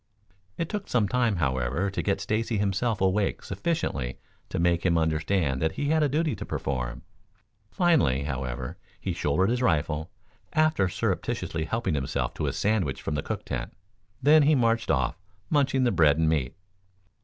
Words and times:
It 0.57 0.67
took 0.67 0.87
some 0.87 1.07
time, 1.07 1.35
however, 1.35 1.91
to 1.91 2.01
get 2.01 2.19
Stacy 2.19 2.57
himself 2.57 3.01
awake 3.01 3.43
sufficiently 3.43 4.17
to 4.49 4.57
make 4.57 4.83
him 4.83 4.97
understand 4.97 5.61
that 5.61 5.73
he 5.73 5.89
had 5.89 6.01
a 6.01 6.09
duty 6.09 6.35
to 6.37 6.43
perform. 6.43 7.03
Finally, 7.69 8.23
however, 8.23 8.77
he 8.99 9.13
shouldered 9.13 9.51
his 9.51 9.61
rifle, 9.61 10.09
after 10.53 10.89
surreptitiously 10.89 11.65
helping 11.65 11.93
himself 11.93 12.33
to 12.33 12.47
a 12.47 12.51
sandwich 12.51 12.99
from 12.99 13.13
the 13.13 13.21
cook 13.21 13.45
tent. 13.45 13.73
Then 14.23 14.41
he 14.41 14.55
marched 14.55 14.89
off, 14.89 15.19
munching 15.51 15.83
the 15.83 15.91
bread 15.91 16.17
and 16.17 16.27
meat. 16.27 16.55